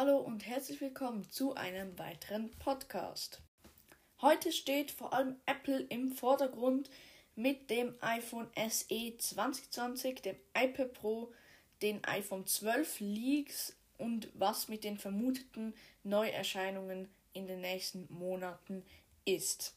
[0.00, 3.40] Hallo und herzlich willkommen zu einem weiteren Podcast.
[4.22, 6.88] Heute steht vor allem Apple im Vordergrund
[7.34, 11.32] mit dem iPhone SE 2020, dem iPad Pro,
[11.82, 15.74] den iPhone 12 Leaks und was mit den vermuteten
[16.04, 18.84] Neuerscheinungen in den nächsten Monaten
[19.24, 19.74] ist.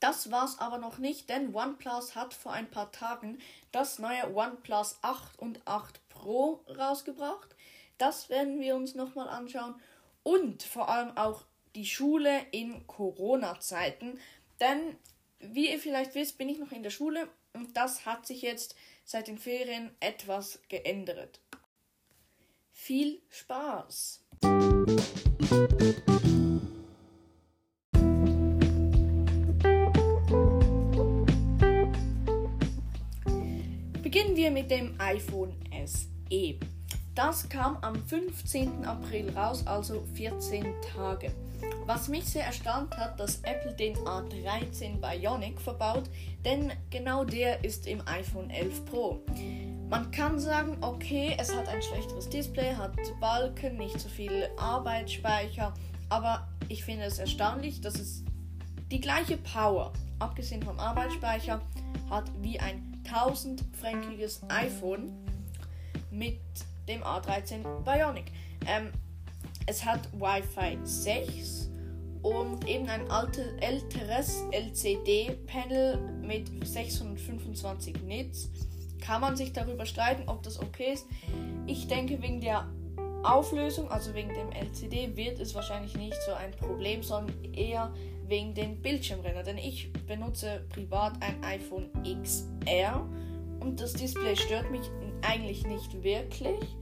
[0.00, 3.38] Das war's aber noch nicht, denn OnePlus hat vor ein paar Tagen
[3.70, 7.54] das neue OnePlus 8 und 8 Pro rausgebracht.
[8.02, 9.76] Das werden wir uns nochmal anschauen.
[10.24, 11.44] Und vor allem auch
[11.76, 14.18] die Schule in Corona-Zeiten.
[14.58, 14.96] Denn,
[15.38, 18.74] wie ihr vielleicht wisst, bin ich noch in der Schule und das hat sich jetzt
[19.04, 21.38] seit den Ferien etwas geändert.
[22.72, 24.24] Viel Spaß!
[34.02, 35.54] Beginnen wir mit dem iPhone
[35.86, 36.58] SE.
[37.14, 38.86] Das kam am 15.
[38.86, 41.30] April raus, also 14 Tage.
[41.84, 46.04] Was mich sehr erstaunt hat, dass Apple den A13 Bionic verbaut,
[46.42, 49.22] denn genau der ist im iPhone 11 Pro.
[49.90, 55.74] Man kann sagen, okay, es hat ein schlechteres Display, hat Balken, nicht so viel Arbeitsspeicher,
[56.08, 58.24] aber ich finde es erstaunlich, dass es
[58.90, 61.60] die gleiche Power, abgesehen vom Arbeitsspeicher,
[62.08, 65.12] hat wie ein 1000-fränkiges iPhone
[66.10, 66.40] mit
[66.88, 68.32] dem A13 Bionic.
[68.66, 68.90] Ähm,
[69.66, 71.70] es hat Wi-Fi 6
[72.22, 78.50] und eben ein alte, älteres LCD-Panel mit 625 Nits.
[79.00, 81.06] Kann man sich darüber streiten, ob das okay ist.
[81.66, 82.68] Ich denke, wegen der
[83.24, 87.92] Auflösung, also wegen dem LCD, wird es wahrscheinlich nicht so ein Problem, sondern eher
[88.26, 89.42] wegen den Bildschirmrenner.
[89.42, 91.90] Denn ich benutze privat ein iPhone
[92.22, 93.06] XR
[93.60, 94.88] und das Display stört mich
[95.22, 96.76] eigentlich nicht wirklich.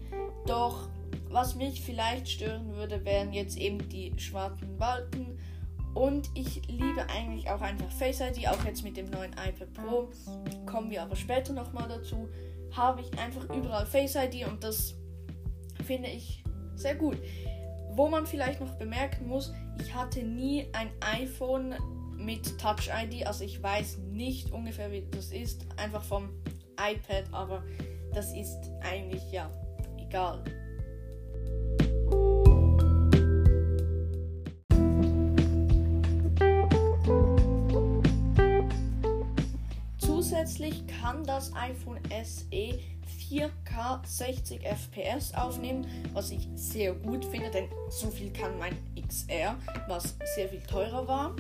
[0.46, 0.88] Doch
[1.30, 5.38] was mich vielleicht stören würde, wären jetzt eben die schwarzen Balken.
[5.94, 10.10] Und ich liebe eigentlich auch einfach Face ID, auch jetzt mit dem neuen iPad Pro.
[10.66, 12.28] Kommen wir aber später nochmal dazu.
[12.72, 14.94] Habe ich einfach überall Face ID und das
[15.84, 16.44] finde ich
[16.76, 17.18] sehr gut.
[17.92, 21.74] Wo man vielleicht noch bemerken muss, ich hatte nie ein iPhone
[22.16, 26.28] mit Touch ID, also ich weiß nicht ungefähr wie das ist, einfach vom
[26.78, 27.64] iPad, aber
[28.14, 29.50] das ist eigentlich ja
[29.98, 30.42] egal.
[39.98, 42.78] Zusätzlich kann das iPhone SE
[43.30, 49.56] 4K 60 FPS aufnehmen, was ich sehr gut finde, denn so viel kann mein XR,
[49.88, 51.36] was sehr viel teurer war.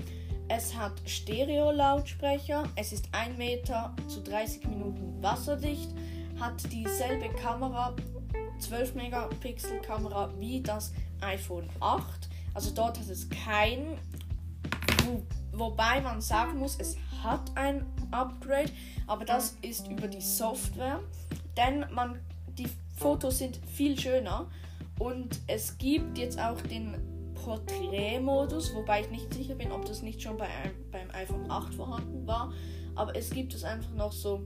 [0.48, 5.90] Es hat Stereo-Lautsprecher, es ist 1 Meter zu 30 Minuten wasserdicht,
[6.40, 7.94] hat dieselbe Kamera,
[8.58, 12.28] 12 Megapixel Kamera wie das iPhone 8.
[12.54, 13.98] Also dort hat es kein,
[15.04, 18.72] wo, wobei man sagen muss, es hat ein Upgrade,
[19.06, 21.00] aber das ist über die Software,
[21.56, 22.18] denn man
[22.58, 24.48] die Fotos sind viel schöner
[24.98, 26.94] und es gibt jetzt auch den
[27.34, 30.48] Porträtmodus, wobei ich nicht sicher bin, ob das nicht schon bei,
[30.90, 32.52] beim iPhone 8 vorhanden war,
[32.94, 34.42] aber es gibt es einfach noch so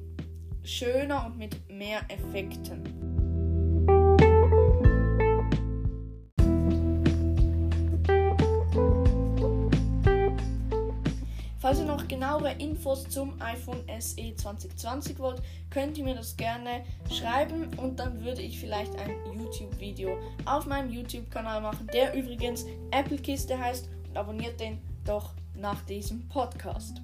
[0.64, 2.82] schöner und mit mehr Effekten.
[11.64, 16.84] Falls ihr noch genauere Infos zum iPhone SE 2020 wollt, könnt ihr mir das gerne
[17.10, 23.16] schreiben und dann würde ich vielleicht ein YouTube-Video auf meinem YouTube-Kanal machen, der übrigens Apple
[23.16, 27.00] Kiste heißt und abonniert den doch nach diesem Podcast.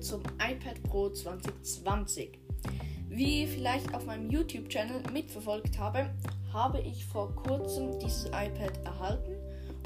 [0.00, 2.38] Zum iPad Pro 2020.
[3.08, 6.10] Wie ihr vielleicht auf meinem YouTube-Channel mitverfolgt habe,
[6.52, 9.32] habe ich vor kurzem dieses iPad erhalten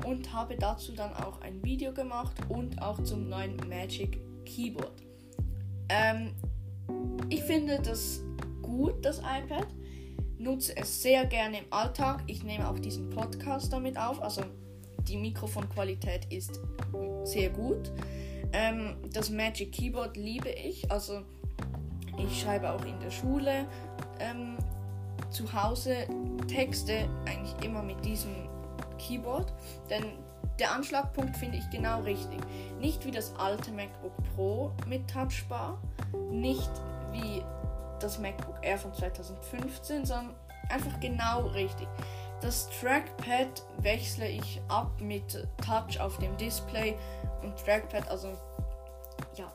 [0.07, 5.03] und habe dazu dann auch ein Video gemacht und auch zum neuen Magic Keyboard.
[5.89, 6.33] Ähm,
[7.29, 8.23] ich finde das
[8.63, 9.67] gut, das iPad.
[10.39, 12.23] Nutze es sehr gerne im Alltag.
[12.27, 14.23] Ich nehme auch diesen Podcast damit auf.
[14.23, 14.43] Also
[15.09, 16.61] die Mikrofonqualität ist
[17.25, 17.93] sehr gut.
[18.53, 20.91] Ähm, das Magic Keyboard liebe ich.
[20.91, 21.23] Also
[22.19, 23.67] ich schreibe auch in der Schule
[24.19, 24.57] ähm,
[25.31, 26.07] zu Hause
[26.49, 28.49] Texte eigentlich immer mit diesem
[28.99, 29.53] Keyboard.
[29.89, 30.05] Denn
[30.59, 32.39] der Anschlagpunkt finde ich genau richtig.
[32.81, 35.81] Nicht wie das alte MacBook Pro mit Touchbar,
[36.31, 36.71] nicht
[37.13, 37.43] wie
[37.99, 40.35] das MacBook Air von 2015, sondern
[40.69, 41.89] einfach genau richtig.
[42.41, 46.97] Das Trackpad wechsle ich ab mit Touch auf dem Display
[47.43, 48.29] und Trackpad, also
[49.37, 49.53] ja,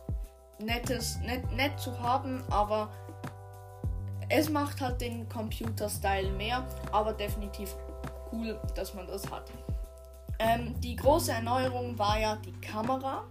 [0.59, 2.89] nettes, nett, nett zu haben, aber
[4.29, 7.75] es macht halt den Computer-Style mehr, aber definitiv
[8.31, 9.51] cool, dass man das hat.
[10.38, 13.23] Ähm, die große Erneuerung war ja die Kamera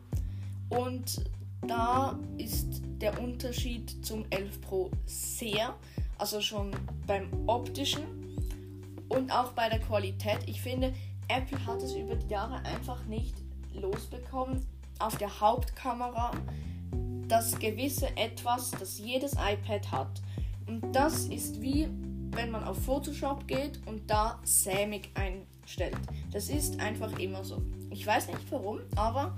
[0.71, 1.25] und
[1.67, 5.75] da ist der Unterschied zum 11 Pro sehr,
[6.19, 6.73] also schon
[7.07, 8.24] beim optischen
[9.09, 10.39] und auch bei der Qualität.
[10.47, 10.93] Ich finde,
[11.29, 13.35] Apple hat es über die Jahre einfach nicht
[13.73, 14.65] losbekommen,
[14.99, 16.33] auf der Hauptkamera
[17.29, 20.23] das gewisse Etwas, das jedes iPad hat.
[20.67, 21.89] Und das ist wie
[22.37, 25.97] wenn man auf Photoshop geht und da sämig einstellt.
[26.33, 27.63] Das ist einfach immer so.
[27.91, 29.37] Ich weiß nicht warum, aber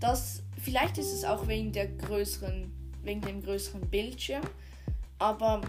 [0.00, 2.72] das vielleicht ist es auch wegen der größeren
[3.02, 4.42] wegen dem größeren Bildschirm,
[5.18, 5.60] aber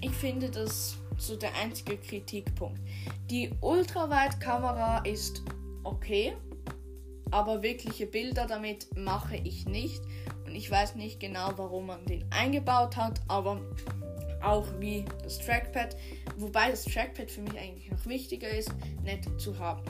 [0.00, 2.80] ich finde das so der einzige Kritikpunkt.
[3.30, 5.42] Die Ultraweitkamera ist
[5.84, 6.34] okay,
[7.30, 10.02] aber wirkliche Bilder damit mache ich nicht
[10.46, 13.60] und ich weiß nicht genau, warum man den eingebaut hat, aber
[14.42, 15.96] auch wie das Trackpad,
[16.36, 18.72] wobei das Trackpad für mich eigentlich noch wichtiger ist,
[19.02, 19.82] nett zu haben.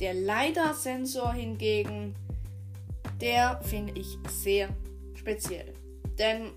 [0.00, 2.14] Der LiDAR-Sensor hingegen,
[3.20, 4.68] der finde ich sehr
[5.14, 5.72] speziell.
[6.18, 6.52] Denn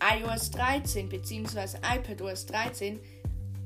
[0.00, 1.78] iOS 13 bzw.
[1.82, 3.00] iPadOS 13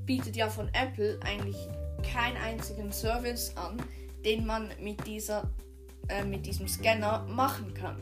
[0.06, 1.56] bietet ja von Apple eigentlich
[2.02, 3.76] keinen einzigen Service an,
[4.24, 5.50] den man mit, dieser,
[6.08, 8.00] äh, mit diesem Scanner machen kann.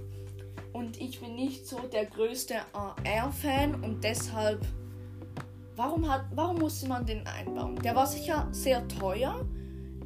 [0.73, 4.65] Und ich bin nicht so der größte AR-Fan und deshalb,
[5.77, 7.77] warum, hat, warum musste man den einbauen?
[7.77, 9.47] Der war sicher sehr teuer.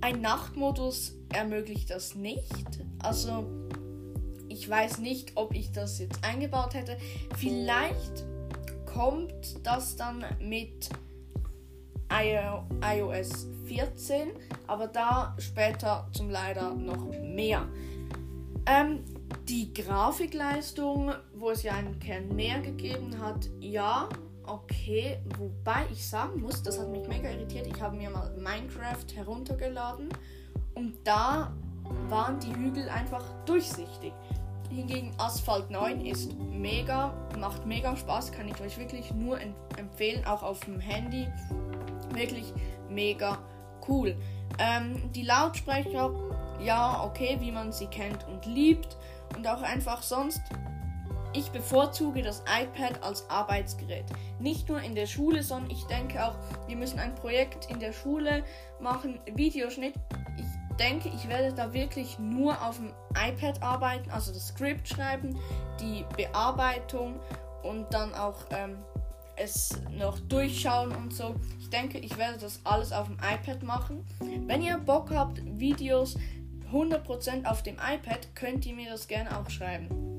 [0.00, 2.80] Ein Nachtmodus ermöglicht das nicht.
[3.00, 3.46] Also
[4.62, 6.96] ich weiß nicht, ob ich das jetzt eingebaut hätte.
[7.36, 8.24] Vielleicht
[8.86, 10.88] kommt das dann mit
[12.08, 14.28] iOS 14,
[14.68, 17.66] aber da später zum leider noch mehr.
[18.66, 19.00] Ähm,
[19.48, 24.08] die Grafikleistung, wo es ja einen Kern mehr gegeben hat, ja,
[24.46, 25.18] okay.
[25.38, 27.66] Wobei ich sagen muss, das hat mich mega irritiert.
[27.66, 30.10] Ich habe mir mal Minecraft heruntergeladen
[30.76, 31.52] und da
[32.08, 34.12] waren die Hügel einfach durchsichtig.
[34.74, 39.38] Hingegen Asphalt 9 ist mega, macht mega Spaß, kann ich euch wirklich nur
[39.76, 41.28] empfehlen, auch auf dem Handy.
[42.14, 42.52] Wirklich
[42.88, 43.38] mega
[43.86, 44.16] cool.
[44.58, 46.10] Ähm, die Lautsprecher,
[46.62, 48.96] ja, okay, wie man sie kennt und liebt.
[49.36, 50.40] Und auch einfach sonst,
[51.34, 54.06] ich bevorzuge das iPad als Arbeitsgerät.
[54.38, 56.34] Nicht nur in der Schule, sondern ich denke auch,
[56.66, 58.42] wir müssen ein Projekt in der Schule
[58.80, 59.94] machen, Videoschnitt
[60.78, 65.38] denke, ich werde da wirklich nur auf dem iPad arbeiten, also das Skript schreiben,
[65.80, 67.20] die Bearbeitung
[67.62, 68.78] und dann auch ähm,
[69.36, 71.34] es noch durchschauen und so.
[71.60, 74.04] Ich denke, ich werde das alles auf dem iPad machen.
[74.46, 76.16] Wenn ihr Bock habt, Videos
[76.72, 80.11] 100% auf dem iPad, könnt ihr mir das gerne auch schreiben.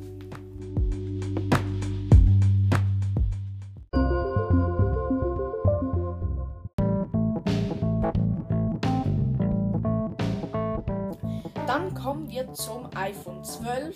[12.47, 13.95] Wir zum iPhone 12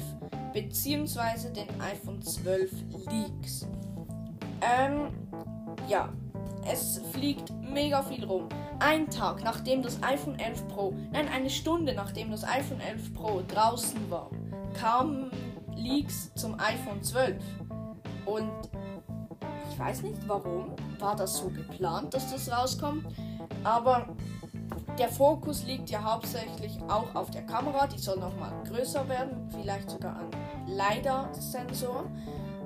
[0.53, 1.49] bzw.
[1.53, 2.71] den iPhone 12
[3.09, 3.67] Leaks.
[4.61, 5.09] Ähm,
[5.87, 6.09] ja,
[6.69, 8.47] es fliegt mega viel rum.
[8.79, 13.41] Ein Tag nachdem das iPhone 11 Pro, nein, eine Stunde nachdem das iPhone 11 Pro
[13.47, 14.29] draußen war,
[14.73, 15.31] kamen
[15.75, 17.35] Leaks zum iPhone 12.
[18.25, 18.51] Und
[19.71, 23.05] ich weiß nicht warum, war das so geplant, dass das rauskommt,
[23.63, 24.07] aber
[24.97, 29.89] der Fokus liegt ja hauptsächlich auch auf der Kamera, die soll nochmal größer werden, vielleicht
[29.89, 30.31] sogar ein
[30.67, 32.05] LiDAR-Sensor.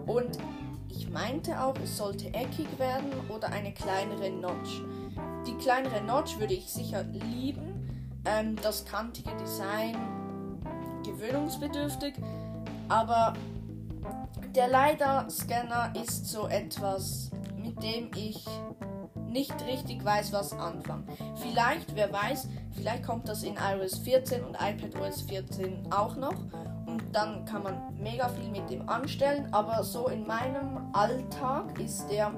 [0.05, 0.37] Und
[0.89, 4.81] ich meinte auch, es sollte eckig werden oder eine kleinere Notch.
[5.45, 7.71] Die kleinere Notch würde ich sicher lieben.
[8.25, 9.95] Ähm, das kantige Design
[11.03, 12.13] gewöhnungsbedürftig,
[12.87, 13.33] aber
[14.55, 18.45] der LiDAR-Scanner ist so etwas, mit dem ich
[19.31, 21.05] nicht richtig weiß, was anfangen.
[21.35, 26.35] Vielleicht, wer weiß, vielleicht kommt das in iOS 14 und iPadOS 14 auch noch.
[26.85, 29.47] Und dann kann man mega viel mit dem anstellen.
[29.51, 32.31] Aber so in meinem Alltag ist der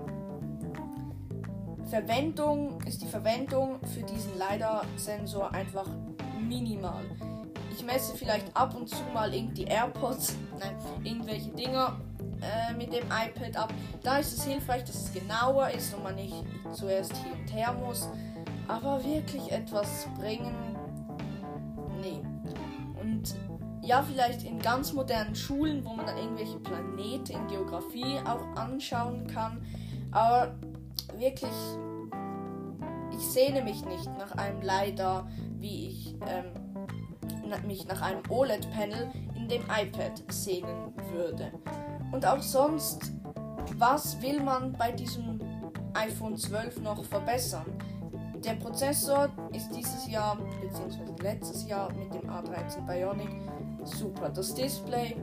[1.90, 5.88] Verwendung, ist die Verwendung für diesen LiDAR-Sensor einfach
[6.40, 7.04] minimal.
[7.76, 11.98] Ich messe vielleicht ab und zu mal irgendwie AirPods, nein, irgendwelche Dinger
[12.44, 13.74] äh, mit dem iPad ab.
[14.04, 16.36] Da ist es hilfreich, dass es genauer ist und man nicht
[16.72, 18.10] zuerst hier und her muss.
[18.68, 20.56] Aber wirklich etwas bringen,
[22.02, 22.22] nee.
[23.02, 23.36] Und
[23.82, 29.28] ja, vielleicht in ganz modernen Schulen, wo man dann irgendwelche Planeten in Geografie auch anschauen
[29.28, 29.62] kann.
[30.12, 30.56] Aber
[31.18, 31.52] wirklich,
[33.12, 35.28] ich sehne mich nicht nach einem leider,
[35.60, 36.54] wie ich ähm,
[37.68, 41.52] mich nach einem OLED-Panel in dem iPad sehnen würde.
[42.14, 43.12] Und auch sonst,
[43.78, 45.42] was will man bei diesem
[45.96, 47.66] iPhone 12 noch verbessern?
[48.46, 51.24] Der Prozessor ist dieses Jahr bzw.
[51.24, 53.32] letztes Jahr mit dem A13 Bionic
[53.84, 54.30] super.
[54.30, 55.16] Das Display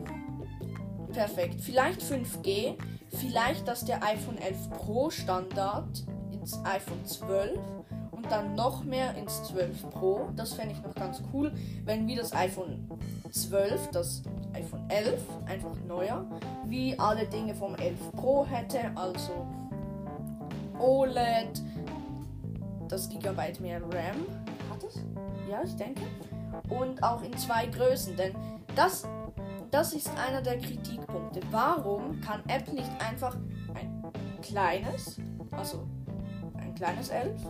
[1.13, 1.61] perfekt.
[1.61, 2.75] Vielleicht 5G,
[3.09, 7.57] vielleicht dass der iPhone 11 Pro Standard ins iPhone 12
[8.11, 10.29] und dann noch mehr ins 12 Pro.
[10.35, 11.53] Das fände ich noch ganz cool,
[11.85, 12.89] wenn wie das iPhone
[13.31, 14.23] 12, das
[14.61, 16.25] iPhone 11, einfach neuer,
[16.67, 19.47] wie alle Dinge vom 11 Pro hätte, also
[20.79, 21.63] OLED,
[22.89, 24.27] das Gigabyte mehr RAM.
[24.71, 25.03] Hat es?
[25.49, 26.03] Ja, ich denke.
[26.69, 28.35] Und auch in zwei Größen, denn
[28.77, 29.09] das,
[29.71, 31.41] das ist einer der Kritikpunkte.
[31.51, 33.37] Warum kann Apple nicht einfach
[33.75, 34.13] ein
[34.43, 35.19] kleines,
[35.53, 35.87] also
[36.59, 37.41] ein kleines 11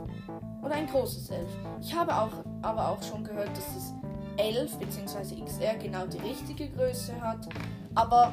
[0.62, 1.48] oder ein großes 11?
[1.80, 3.94] Ich habe auch, aber auch schon gehört, dass das
[4.40, 5.44] 11 bzw.
[5.44, 7.48] XR genau die richtige Größe hat.
[7.94, 8.32] Aber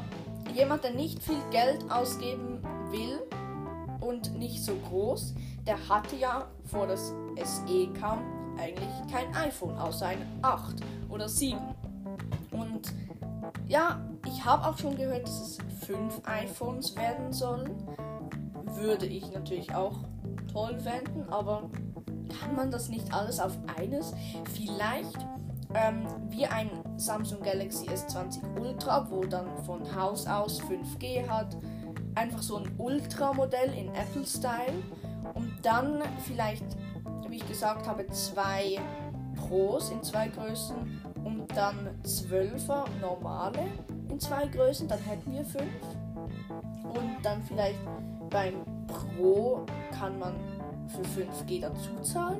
[0.55, 2.61] jemand, der nicht viel Geld ausgeben
[2.91, 3.19] will
[3.99, 5.33] und nicht so groß,
[5.65, 8.19] der hatte ja vor das SE kam
[8.57, 10.77] eigentlich kein iPhone, außer ein 8
[11.09, 11.59] oder 7.
[12.51, 12.93] Und
[13.67, 17.69] ja, ich habe auch schon gehört, dass es 5 iPhones werden sollen.
[18.75, 19.99] Würde ich natürlich auch
[20.51, 21.69] toll wenden, aber
[22.39, 24.13] kann man das nicht alles auf eines?
[24.53, 25.17] Vielleicht
[25.73, 31.57] ähm, wie ein Samsung Galaxy S20 Ultra, wo dann von Haus aus 5G hat.
[32.15, 34.73] Einfach so ein Ultra-Modell in Apple-Style.
[35.33, 36.65] Und dann vielleicht,
[37.27, 38.79] wie ich gesagt habe, zwei
[39.35, 40.75] Pros in zwei Größen
[41.23, 43.59] und dann 12er normale
[44.09, 44.87] in zwei Größen.
[44.87, 45.71] Dann hätten wir fünf.
[46.83, 47.79] Und dann vielleicht
[48.29, 48.53] beim
[48.87, 50.35] Pro kann man
[50.87, 52.39] für 5G dazu zahlen.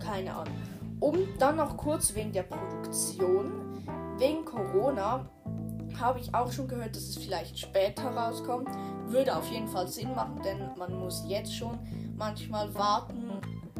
[0.00, 0.75] Keine Ahnung.
[1.00, 3.84] Und dann noch kurz wegen der Produktion.
[4.18, 5.28] Wegen Corona
[6.00, 8.68] habe ich auch schon gehört, dass es vielleicht später rauskommt.
[9.06, 11.78] Würde auf jeden Fall Sinn machen, denn man muss jetzt schon
[12.16, 13.25] manchmal warten,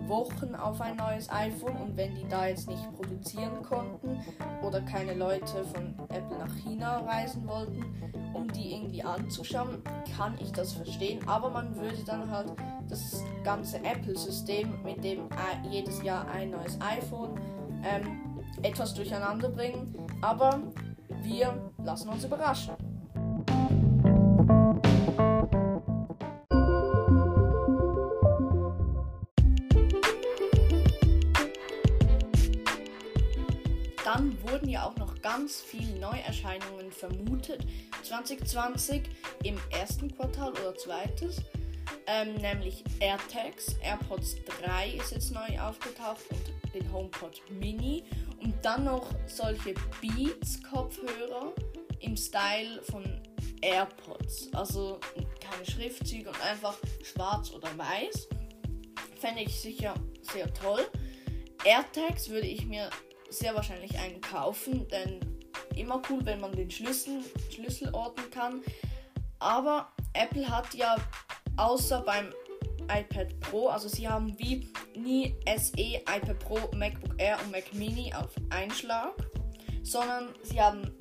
[0.09, 4.21] Wochen auf ein neues iPhone und wenn die da jetzt nicht produzieren konnten
[4.63, 7.85] oder keine Leute von Apple nach China reisen wollten,
[8.33, 9.83] um die irgendwie anzuschauen,
[10.17, 11.21] kann ich das verstehen.
[11.27, 12.53] Aber man würde dann halt
[12.89, 15.29] das ganze Apple-System, mit dem
[15.71, 17.41] jedes Jahr ein neues iPhone
[17.83, 19.97] ähm, etwas durcheinander bringen.
[20.23, 20.61] Aber
[21.23, 22.75] wir lassen uns überraschen.
[35.37, 37.67] Ganz viele Neuerscheinungen vermutet.
[38.03, 39.03] 2020
[39.45, 41.43] im ersten Quartal oder zweites
[42.07, 43.77] ähm, nämlich AirTags.
[43.83, 48.05] AirPods 3 ist jetzt neu aufgetaucht und den HomePod Mini.
[48.43, 51.53] Und dann noch solche Beats-Kopfhörer
[52.01, 53.05] im Style von
[53.61, 54.49] AirPods.
[54.55, 55.01] Also
[55.41, 58.29] keine Schriftzüge und einfach schwarz oder weiß.
[59.21, 60.87] Fände ich sicher sehr toll.
[61.65, 62.89] AirTags würde ich mir
[63.31, 65.21] sehr wahrscheinlich einen kaufen, denn
[65.75, 68.63] immer cool, wenn man den Schlüssel, Schlüssel orten kann.
[69.39, 70.97] Aber Apple hat ja
[71.57, 72.33] außer beim
[72.85, 73.69] iPad Pro.
[73.69, 79.13] Also sie haben wie nie SE, iPad Pro, MacBook Air und Mac Mini auf Einschlag,
[79.83, 80.93] sondern sie haben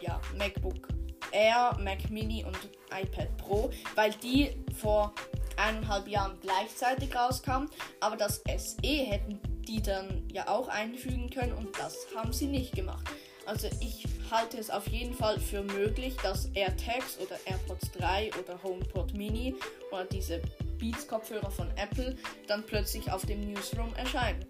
[0.00, 0.88] ja MacBook
[1.32, 2.58] Air, Mac Mini und
[2.90, 5.14] iPad Pro, weil die vor
[5.56, 7.68] eineinhalb Jahren gleichzeitig rauskamen.
[8.00, 12.74] Aber das SE hätten die dann ja auch einfügen können und das haben sie nicht
[12.74, 13.04] gemacht.
[13.46, 18.62] Also ich halte es auf jeden Fall für möglich, dass AirTags oder AirPods 3 oder
[18.62, 19.54] HomePod Mini
[19.90, 20.40] oder diese
[20.78, 24.46] Beats-Kopfhörer von Apple dann plötzlich auf dem Newsroom erscheinen.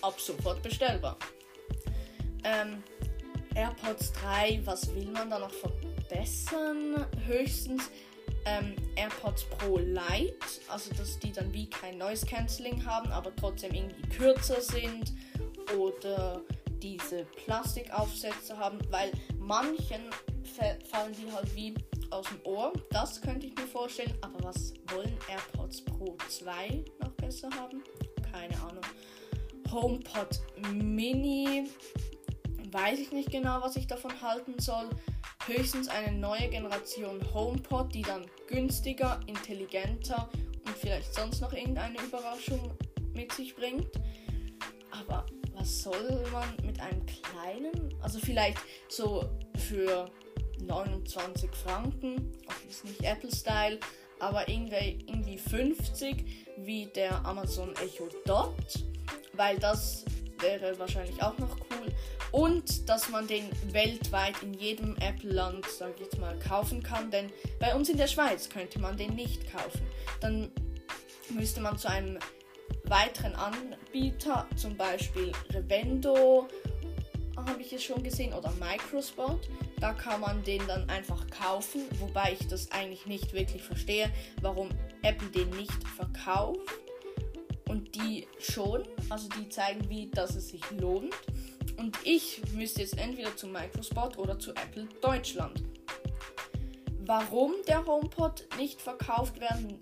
[0.00, 1.16] Ab sofort bestellbar.
[2.44, 2.82] Ähm,
[3.54, 7.06] AirPods 3, was will man da noch verbessern?
[7.26, 7.90] Höchstens
[8.46, 10.34] ähm, AirPods Pro Lite,
[10.68, 15.12] also dass die dann wie kein Noise Cancelling haben, aber trotzdem irgendwie kürzer sind
[15.76, 16.40] oder
[16.82, 20.00] diese Plastikaufsätze haben, weil manchen
[20.90, 21.74] fallen die halt wie
[22.10, 22.72] aus dem Ohr.
[22.90, 24.14] Das könnte ich mir vorstellen.
[24.20, 27.82] Aber was wollen AirPods Pro 2 noch besser haben?
[28.32, 28.84] Keine Ahnung.
[29.70, 30.40] HomePod
[30.72, 31.68] Mini.
[32.70, 34.88] Weiß ich nicht genau, was ich davon halten soll.
[35.46, 40.28] Höchstens eine neue Generation HomePod, die dann günstiger, intelligenter
[40.64, 42.72] und vielleicht sonst noch irgendeine Überraschung
[43.14, 43.88] mit sich bringt.
[44.90, 45.24] Aber
[45.54, 47.94] was soll man mit einem kleinen?
[48.02, 49.24] Also vielleicht so
[49.56, 50.10] für
[50.60, 52.32] 29 Franken.
[52.44, 53.78] Okay, ist nicht Apple-Style,
[54.18, 56.24] aber irgendwie 50
[56.56, 58.84] wie der Amazon Echo Dot,
[59.34, 60.04] weil das
[60.40, 61.92] wäre wahrscheinlich auch noch cool.
[62.32, 67.10] Und dass man den weltweit in jedem Apple-Land, sage ich jetzt mal, kaufen kann.
[67.10, 69.82] Denn bei uns in der Schweiz könnte man den nicht kaufen.
[70.20, 70.50] Dann
[71.30, 72.18] müsste man zu einem
[72.84, 76.48] weiteren Anbieter, zum Beispiel Revendo,
[77.36, 79.48] habe ich es schon gesehen, oder Microspot.
[79.80, 84.70] Da kann man den dann einfach kaufen, wobei ich das eigentlich nicht wirklich verstehe, warum
[85.02, 86.60] Apple den nicht verkauft.
[87.76, 91.14] Und die schon, also die zeigen, wie dass es sich lohnt.
[91.76, 95.62] Und ich müsste jetzt entweder zu Microspot oder zu Apple Deutschland.
[97.04, 99.78] Warum der HomePod nicht verkauft werden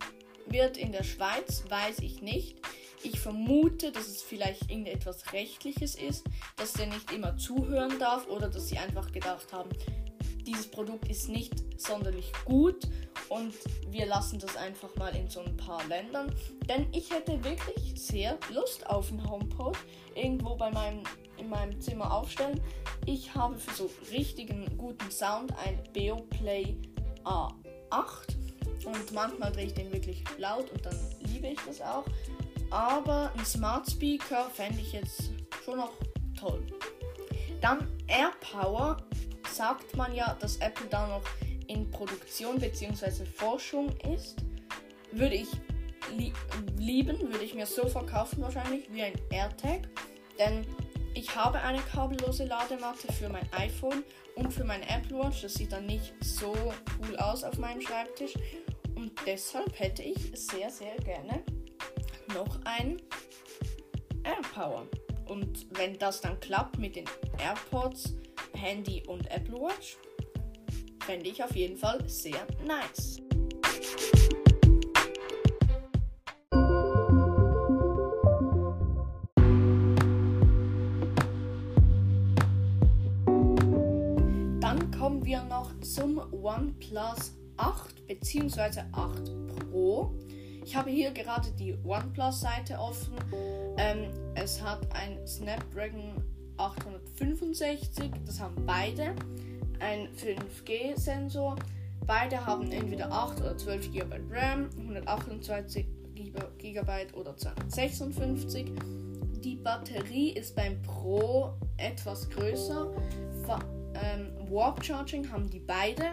[0.47, 2.59] wird in der Schweiz, weiß ich nicht.
[3.05, 6.25] Ich vermute, dass es vielleicht irgendetwas Rechtliches ist,
[6.57, 9.71] dass der nicht immer zuhören darf oder dass sie einfach gedacht haben,
[10.45, 12.89] dieses Produkt ist nicht sonderlich gut
[13.35, 13.55] und
[13.91, 16.33] wir lassen das einfach mal in so ein paar Ländern.
[16.69, 19.77] Denn ich hätte wirklich sehr Lust auf einen HomePod
[20.15, 21.03] irgendwo bei meinem,
[21.37, 22.61] in meinem Zimmer aufstellen.
[23.07, 26.77] Ich habe für so richtigen guten Sound ein Beoplay
[27.25, 28.37] A8
[28.85, 30.97] und manchmal drehe ich den wirklich laut und dann
[31.33, 32.05] liebe ich das auch.
[32.71, 35.31] Aber ein Smart Speaker fände ich jetzt
[35.65, 35.93] schon noch
[36.39, 36.65] toll.
[37.61, 38.97] Dann AirPower
[39.51, 41.23] sagt man ja, dass Apple da noch
[41.69, 43.25] in Produktion bzw.
[43.25, 44.37] Forschung ist.
[45.13, 45.49] Würde ich
[46.17, 46.33] li
[46.77, 49.89] lieben, würde ich mir so verkaufen wahrscheinlich wie ein AirTag.
[50.39, 50.67] Denn
[51.15, 54.03] ich habe eine kabellose Ladematte für mein iPhone
[54.35, 55.43] und für mein Apple Watch.
[55.43, 56.53] Das sieht dann nicht so
[57.01, 58.35] cool aus auf meinem Schreibtisch.
[58.97, 61.45] Und deshalb hätte ich sehr, sehr gerne
[62.35, 63.01] noch ein
[64.25, 64.87] AirPower.
[65.27, 67.07] Und wenn das dann klappt mit den
[67.39, 68.15] AirPods,
[68.55, 69.97] Handy und Apple Watch,
[71.05, 73.21] fände ich auf jeden Fall sehr nice.
[84.61, 88.81] Dann kommen wir noch zum OnePlus 8 bzw.
[88.93, 90.15] 8 Pro.
[90.65, 93.15] Ich habe hier gerade die OnePlus-Seite offen.
[93.77, 96.15] Ähm, es hat ein Snapdragon
[96.57, 99.15] 865, das haben beide.
[99.85, 101.57] Ein 5G-Sensor.
[102.07, 105.87] Beide haben entweder 8 oder 12 GB RAM, 128
[106.57, 108.73] GB oder 256.
[109.45, 112.87] Die Batterie ist beim Pro etwas größer.
[114.03, 116.13] Ähm, Warp Charging haben die beide.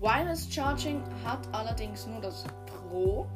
[0.00, 3.26] Wireless Charging hat allerdings nur das Pro.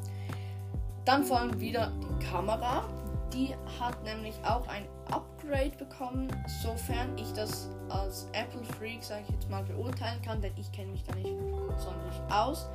[1.04, 2.88] Dann vor allem wieder die Kamera.
[3.36, 6.26] Die hat nämlich auch ein Upgrade bekommen,
[6.62, 10.92] sofern ich das als Apple Freak, sage ich jetzt mal, beurteilen kann, denn ich kenne
[10.92, 11.36] mich da nicht
[11.76, 12.70] sonderlich aus.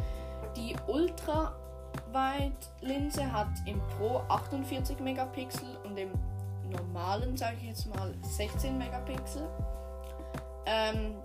[0.55, 6.11] Die Ultraweit-Linse hat im Pro 48 Megapixel und im
[6.69, 9.49] normalen, sage ich jetzt mal, 16 Megapixel.
[10.67, 11.15] Ähm,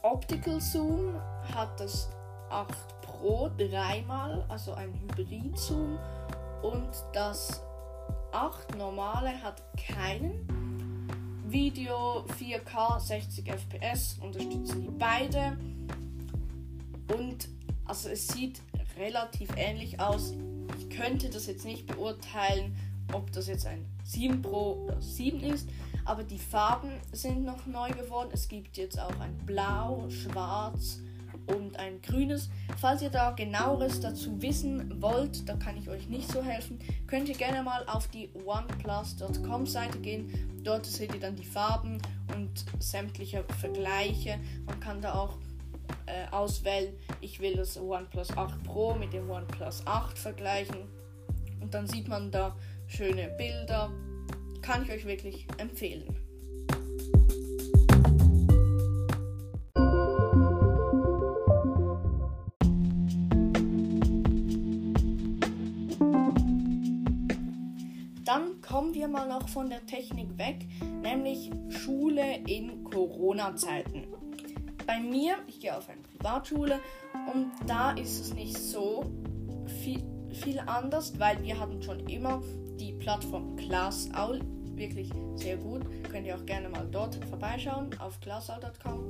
[0.00, 1.20] Optical Zoom
[1.54, 2.08] hat das
[2.48, 5.98] 8 Pro dreimal, also ein Hybrid-Zoom.
[6.62, 7.62] Und das
[8.36, 10.46] 8 normale hat keinen.
[11.48, 15.56] Video 4K 60 FPS unterstützen die beide.
[17.16, 17.48] Und
[17.86, 18.60] also es sieht
[18.98, 20.34] relativ ähnlich aus.
[20.78, 22.76] Ich könnte das jetzt nicht beurteilen,
[23.14, 25.66] ob das jetzt ein 7 Pro oder 7 ist.
[26.04, 28.28] Aber die Farben sind noch neu geworden.
[28.32, 31.00] Es gibt jetzt auch ein Blau, Schwarz
[31.46, 32.50] und ein grünes.
[32.78, 37.28] Falls ihr da genaueres dazu wissen wollt, da kann ich euch nicht so helfen, könnt
[37.28, 40.60] ihr gerne mal auf die oneplus.com Seite gehen.
[40.62, 42.00] Dort seht ihr dann die Farben
[42.34, 44.38] und sämtliche Vergleiche.
[44.66, 45.38] Man kann da auch
[46.06, 50.88] äh, auswählen, ich will das OnePlus 8 Pro mit dem OnePlus 8 vergleichen.
[51.60, 52.56] Und dann sieht man da
[52.86, 53.90] schöne Bilder.
[54.62, 56.25] Kann ich euch wirklich empfehlen.
[69.16, 70.66] Mal noch von der Technik weg,
[71.02, 74.04] nämlich Schule in Corona-Zeiten.
[74.86, 76.80] Bei mir, ich gehe auf eine Privatschule
[77.32, 79.10] und da ist es nicht so
[79.80, 82.42] viel, viel anders, weil wir hatten schon immer
[82.78, 84.40] die Plattform ClassAul,
[84.74, 85.82] wirklich sehr gut.
[86.10, 89.08] Könnt ihr auch gerne mal dort vorbeischauen auf classaul.com.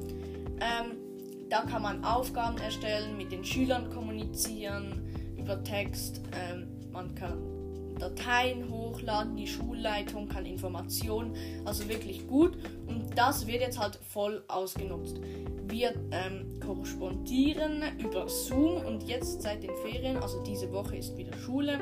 [0.61, 5.03] Ähm, da kann man Aufgaben erstellen, mit den Schülern kommunizieren
[5.37, 6.23] über Text.
[6.33, 7.56] Ähm, man kann
[7.99, 12.57] Dateien hochladen, die Schulleitung kann Informationen, also wirklich gut.
[12.87, 15.21] Und das wird jetzt halt voll ausgenutzt.
[15.69, 21.37] Wir ähm, korrespondieren über Zoom und jetzt seit den Ferien, also diese Woche ist wieder
[21.39, 21.81] Schule,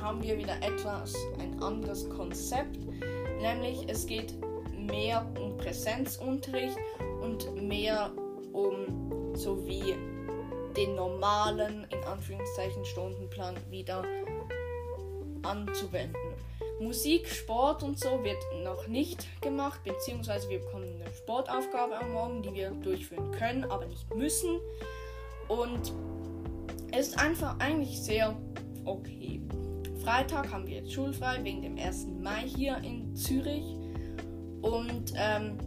[0.00, 2.78] haben wir wieder etwas ein anderes Konzept,
[3.40, 4.34] nämlich es geht
[4.76, 6.76] mehr um Präsenzunterricht
[7.22, 8.10] und mehr
[8.52, 9.94] um so wie
[10.76, 14.02] den normalen, in Anführungszeichen, Stundenplan wieder
[15.42, 16.34] anzuwenden.
[16.80, 22.42] Musik, Sport und so wird noch nicht gemacht, beziehungsweise wir bekommen eine Sportaufgabe am Morgen,
[22.42, 24.58] die wir durchführen können, aber nicht müssen.
[25.48, 25.92] Und
[26.92, 28.34] es ist einfach eigentlich sehr
[28.84, 29.42] okay.
[30.02, 32.06] Freitag haben wir jetzt schulfrei wegen dem 1.
[32.22, 33.76] Mai hier in Zürich.
[34.62, 35.58] Und ähm,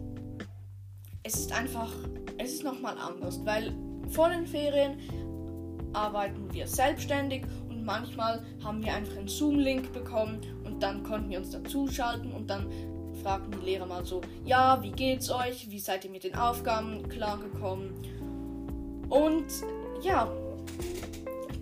[1.22, 1.92] es ist einfach,
[2.38, 3.72] es ist nochmal anders, weil
[4.08, 4.98] vor den Ferien
[5.92, 7.44] arbeiten wir selbstständig
[7.84, 12.66] manchmal haben wir einfach einen Zoom-Link bekommen und dann konnten wir uns dazuschalten und dann
[13.22, 15.70] fragten die Lehrer mal so, ja, wie geht's euch?
[15.70, 17.94] Wie seid ihr mit den Aufgaben klargekommen?
[19.08, 19.46] Und
[20.02, 20.28] ja,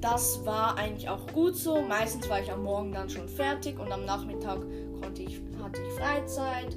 [0.00, 1.82] das war eigentlich auch gut so.
[1.82, 4.60] Meistens war ich am Morgen dann schon fertig und am Nachmittag
[5.00, 6.76] konnte ich, hatte ich Freizeit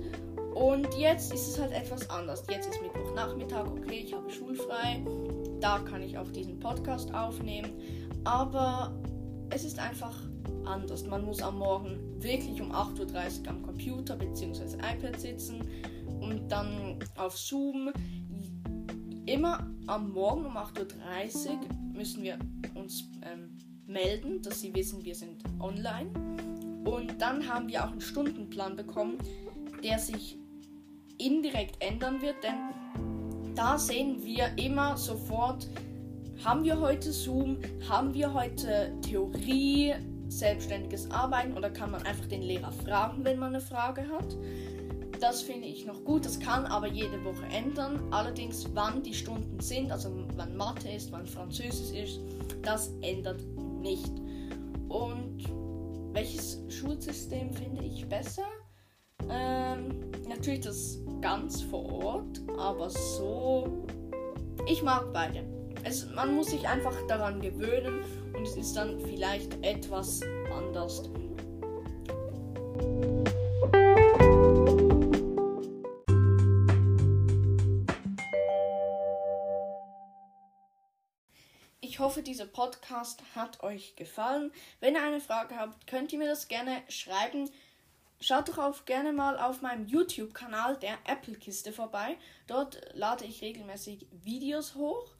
[0.55, 2.45] und jetzt ist es halt etwas anders.
[2.49, 5.05] Jetzt ist Mittwochnachmittag, okay, ich habe schulfrei.
[5.59, 7.73] Da kann ich auch diesen Podcast aufnehmen.
[8.23, 8.93] Aber
[9.55, 10.13] es ist einfach
[10.65, 11.05] anders.
[11.05, 14.75] Man muss am Morgen wirklich um 8.30 Uhr am Computer bzw.
[14.75, 15.63] iPad sitzen
[16.19, 17.89] und dann auf Zoom.
[19.25, 21.59] Immer am Morgen um 8.30 Uhr
[21.93, 22.37] müssen wir
[22.73, 26.11] uns ähm, melden, dass sie wissen, wir sind online.
[26.83, 29.17] Und dann haben wir auch einen Stundenplan bekommen,
[29.81, 30.37] der sich
[31.17, 35.69] indirekt ändern wird, denn da sehen wir immer sofort,
[36.43, 39.93] haben wir heute Zoom, haben wir heute Theorie,
[40.27, 44.35] selbstständiges Arbeiten oder kann man einfach den Lehrer fragen, wenn man eine Frage hat.
[45.19, 47.99] Das finde ich noch gut, das kann aber jede Woche ändern.
[48.11, 52.19] Allerdings, wann die Stunden sind, also wann Mathe ist, wann Französisch ist,
[52.63, 53.41] das ändert
[53.79, 54.11] nicht.
[54.89, 55.43] Und
[56.11, 58.45] welches Schulsystem finde ich besser?
[59.29, 63.85] Ähm, natürlich das ganz vor Ort, aber so.
[64.67, 65.54] Ich mag beide.
[65.87, 70.19] Es, man muss sich einfach daran gewöhnen und es ist dann vielleicht etwas
[70.51, 71.03] anders.
[81.81, 84.51] Ich hoffe, dieser Podcast hat euch gefallen.
[84.79, 87.51] Wenn ihr eine Frage habt, könnt ihr mir das gerne schreiben.
[88.19, 92.17] Schaut doch auch gerne mal auf meinem YouTube-Kanal der Apple-Kiste vorbei.
[92.47, 95.14] Dort lade ich regelmäßig Videos hoch.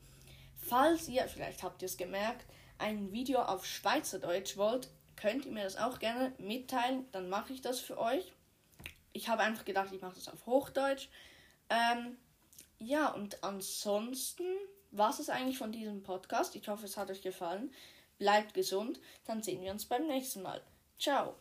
[0.68, 2.46] Falls ihr, vielleicht habt ihr es gemerkt,
[2.78, 7.06] ein Video auf Schweizerdeutsch wollt, könnt ihr mir das auch gerne mitteilen.
[7.12, 8.34] Dann mache ich das für euch.
[9.14, 11.08] Ich habe einfach gedacht, ich mache das auf Hochdeutsch.
[11.70, 12.18] Ähm,
[12.80, 14.44] ja, und ansonsten
[14.92, 16.56] war es eigentlich von diesem Podcast.
[16.56, 17.72] Ich hoffe, es hat euch gefallen.
[18.18, 19.00] Bleibt gesund.
[19.26, 20.62] Dann sehen wir uns beim nächsten Mal.
[21.00, 21.36] Ciao.